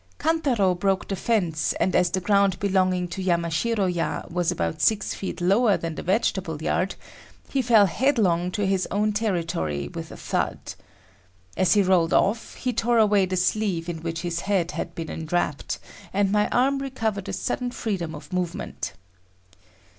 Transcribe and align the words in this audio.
Kantaro 0.17 0.73
broke 0.73 1.07
the 1.07 1.15
fence 1.15 1.73
and 1.73 1.95
as 1.95 2.09
the 2.09 2.19
ground 2.19 2.57
belonging 2.59 3.07
to 3.09 3.21
Yamashiro 3.21 3.85
ya 3.85 4.23
was 4.31 4.49
about 4.51 4.81
six 4.81 5.13
feet 5.13 5.39
lower 5.39 5.77
than 5.77 5.93
the 5.93 6.01
vegetable 6.01 6.59
yard, 6.59 6.95
he 7.49 7.61
fell 7.61 7.85
headlong 7.85 8.49
to 8.49 8.65
his 8.65 8.87
own 8.89 9.13
territory 9.13 9.89
with 9.89 10.11
a 10.11 10.17
thud. 10.17 10.73
As 11.55 11.75
he 11.75 11.83
rolled 11.83 12.15
off 12.15 12.55
he 12.55 12.73
tore 12.73 12.97
away 12.97 13.27
the 13.27 13.37
sleeve 13.37 13.87
in 13.87 14.01
which 14.01 14.21
his 14.21 14.39
head 14.39 14.71
had 14.71 14.95
been 14.95 15.11
enwrapped, 15.11 15.77
and 16.11 16.31
my 16.31 16.49
arm 16.49 16.79
recovered 16.79 17.29
a 17.29 17.31
sudden 17.33 17.69
freedom 17.69 18.15
of 18.15 18.33
movement. 18.33 18.93